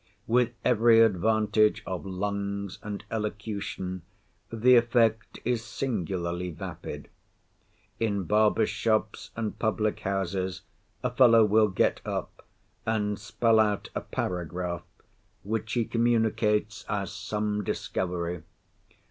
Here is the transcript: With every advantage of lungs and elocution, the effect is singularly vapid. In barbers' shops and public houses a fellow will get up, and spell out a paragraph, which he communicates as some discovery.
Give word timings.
With 0.25 0.53
every 0.65 0.99
advantage 1.01 1.83
of 1.85 2.07
lungs 2.07 2.79
and 2.81 3.03
elocution, 3.11 4.01
the 4.51 4.75
effect 4.75 5.39
is 5.45 5.63
singularly 5.63 6.49
vapid. 6.49 7.07
In 7.99 8.23
barbers' 8.23 8.71
shops 8.71 9.29
and 9.35 9.59
public 9.59 9.99
houses 9.99 10.63
a 11.03 11.11
fellow 11.11 11.45
will 11.45 11.67
get 11.67 12.01
up, 12.03 12.43
and 12.83 13.19
spell 13.19 13.59
out 13.59 13.91
a 13.93 14.01
paragraph, 14.01 14.81
which 15.43 15.73
he 15.73 15.85
communicates 15.85 16.83
as 16.89 17.11
some 17.11 17.63
discovery. 17.63 18.41